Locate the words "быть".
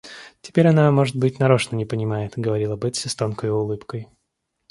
1.15-1.37